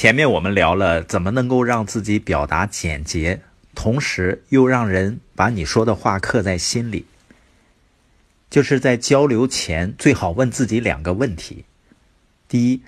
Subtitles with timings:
[0.00, 3.40] 前面我们聊了怎么能够让自己表达简洁，
[3.74, 7.04] 同时又让人把你说的话刻在心里。
[8.48, 11.64] 就是在交流前，最好问自己两个问题：
[12.46, 12.82] 第一，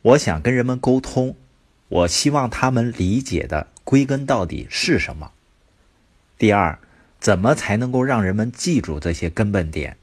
[0.00, 1.36] 我想跟人们沟通，
[1.88, 5.32] 我希望他们理解的归根到底是什么？
[6.38, 6.78] 第二，
[7.20, 9.98] 怎么才能够让人们记住这些根本点？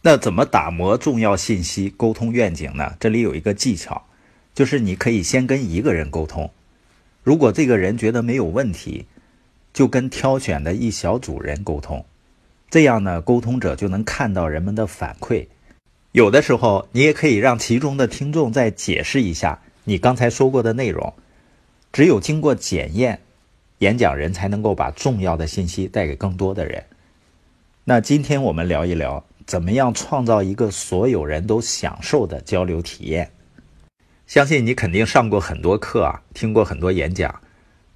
[0.00, 2.96] 那怎么打磨重要信息、沟通愿景呢？
[2.98, 4.06] 这里有一个技巧，
[4.54, 6.50] 就是你可以先跟一个人沟通，
[7.22, 9.06] 如果这个人觉得没有问题，
[9.72, 12.04] 就跟挑选的一小组人沟通。
[12.70, 15.46] 这样呢，沟通者就能看到人们的反馈。
[16.12, 21.12] 有的时候，你也可以让其中的听众再解释一下你刚才说过的内容。
[21.92, 23.20] 只有经过检验，
[23.78, 26.84] 演讲人才能够把重要的信息带给更多的人。
[27.84, 33.30] 那今天我们聊一聊，怎么样创造一个所有人都享受的交流体验。
[34.34, 37.40] 相信你肯定上过很多课啊，听过很多演讲，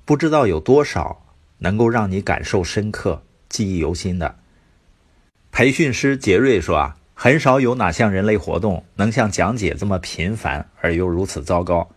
[0.04, 1.20] 不知道有多少
[1.58, 4.36] 能够让你感受深刻、记忆犹新的。
[5.50, 11.90] 培训师杰瑞说：“啊，很少有哪项人类活动能像讲解这么频繁而又如此糟糕。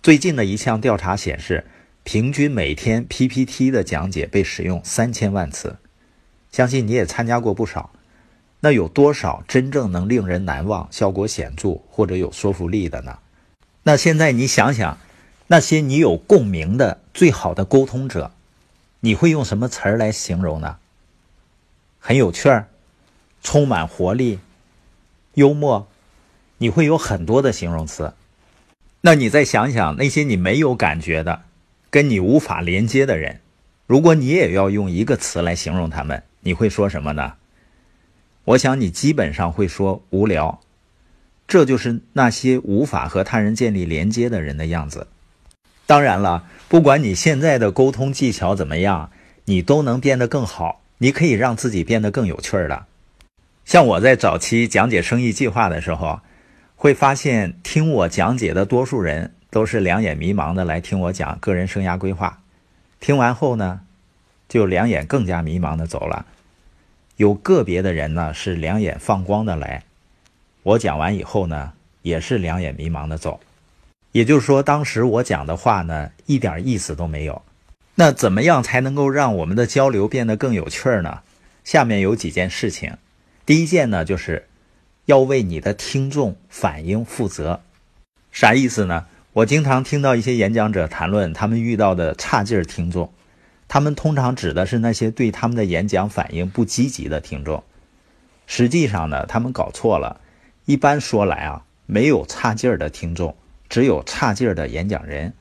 [0.00, 1.66] 最近的一项调查显示，
[2.04, 5.76] 平均每天 PPT 的讲解被使用三千万次。
[6.52, 7.90] 相信你也参加过不少。
[8.60, 13.18] 那有多少真正能令人难忘、效果显著或者有说服力的呢？
[13.84, 14.98] 那现在你想想，
[15.46, 18.32] 那些你有共鸣的最好的沟通者，
[19.00, 20.78] 你会用什么词儿来形容呢？”
[22.00, 22.68] 很有趣儿，
[23.42, 24.38] 充满活力，
[25.34, 25.86] 幽默，
[26.58, 28.14] 你会有很多的形容词。
[29.02, 31.42] 那你再想想那些你没有感觉的、
[31.90, 33.40] 跟你无法连接的人，
[33.86, 37.34] 如果你也要用一个词来形容他们，你会说什么呢？
[38.44, 40.60] 我想你基本上会说无聊。
[41.46, 45.06] 这就是那些无法和他人建立连接的人的样子。
[45.86, 49.10] 当然了，不管你现在的沟通技巧怎么样，
[49.44, 50.80] 你都能变得更好。
[50.98, 52.86] 你可以让自己变得更有趣儿了。
[53.64, 56.20] 像我在早期讲解生意计划的时候，
[56.76, 62.40] 会发现听我讲解的多数人都是两眼迷茫的来听我讲个人生涯规划。
[63.00, 63.80] 听完后呢，
[64.48, 66.24] 就两眼更加迷茫的走了。
[67.16, 69.84] 有个别的人呢是两眼放光的来，
[70.64, 73.38] 我讲完以后呢，也是两眼迷茫的走。
[74.12, 77.42] 也就是说，当时我讲的话呢，一点意思都没有。
[77.96, 81.20] 那怎么样才能够让我们的交流变得更有趣呢？
[81.64, 82.96] 下面有几件事情。
[83.44, 84.48] 第一件呢，就是
[85.04, 87.60] 要为你的听众反应负责。
[88.32, 89.04] 啥意思呢？
[89.34, 93.12] 我经常听到一些演讲者谈论他们遇到的差劲儿听众，
[93.68, 97.62] 他们通常指的是那些对他们的演讲反应不积极的听众。
[98.46, 100.22] 实际上呢，他们搞错了。
[100.66, 103.36] 一般说来啊，没有差劲儿的听众，
[103.68, 105.34] 只有差劲儿的演讲人。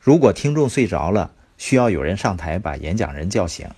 [0.00, 3.68] 如果听众睡着了，需要有人上台把演讲人叫醒。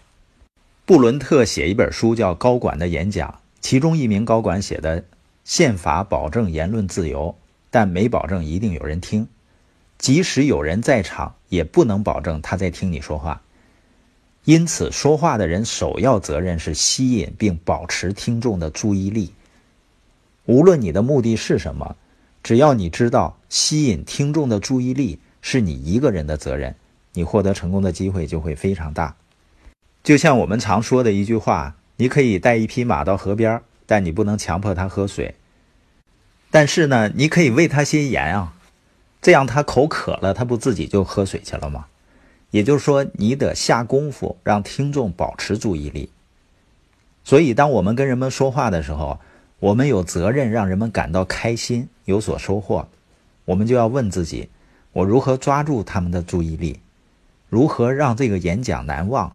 [0.87, 3.29] 布伦特写一本书叫《高管的演讲》，
[3.61, 5.05] 其中一名高管写的
[5.45, 7.37] ：“宪法保证言论自由，
[7.71, 9.29] 但没保证一定有人听。
[9.99, 13.43] 即使有人在场，也不能保证他在听你说话。
[14.45, 19.35] 因此，说话的人首要责任是吸引并保持听众的注意力。
[20.51, 21.95] 无论你的目的是什么，
[22.43, 26.75] 只要你知道吸引听众的注意力是你一个人的责任。”
[27.15, 29.17] 你获得成功的机会就会非常大，
[30.05, 35.35] 就像我们常说的一句话：你可以带一匹马到河边，但你不能强迫它喝水。
[36.53, 38.55] 但是呢，你可以喂它些盐啊，
[39.21, 41.87] 这样它口渴了，它不自己就喝水去了吗？
[42.53, 46.11] 也就是说，你得下功夫让听众保持注意力。
[47.25, 49.19] 所以，当我们跟人们说话的时候，
[49.61, 52.89] 我们有责任让人们感到开心，有所收获。
[53.45, 54.49] 我们就要问自己：
[54.93, 56.81] 我如何抓住他们的注意力？
[57.49, 59.35] 如何让这个演讲难忘？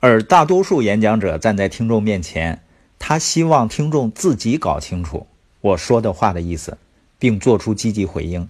[0.00, 2.62] 而大多数演讲者站在听众面前，
[2.98, 5.26] 他希望听众自己搞清楚
[5.60, 6.76] 我说的话的意思，
[7.18, 8.48] 并做出积极回应。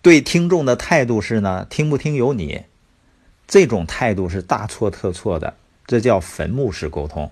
[0.00, 2.62] 对听众的态度是呢，听不听由你。
[3.48, 5.54] 这种态度是大错特错的，
[5.86, 7.30] 这叫坟墓式沟通。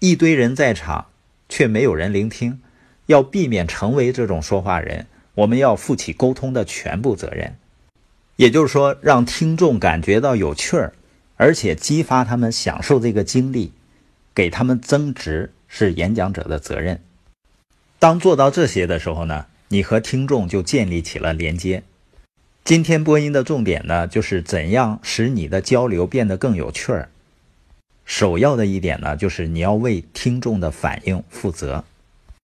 [0.00, 1.06] 一堆人在场，
[1.52, 2.62] 却没有人聆听。
[3.06, 7.56] 要避免成为这种说话人，我们要负起沟通的全部责任。
[8.36, 10.94] 也就是说，让听众感觉到有趣儿，
[11.36, 13.72] 而且激发他们享受这个经历，
[14.34, 17.02] 给他们增值，是演讲者的责任。
[17.98, 21.82] 当做到这些的时候呢，你和听众就建立起了连接。
[22.64, 27.10] 今天播音的重点呢，就是怎样使你的交流变得更有趣儿。
[28.04, 31.84] 首要的一点呢，就是你要为听众的反应负责。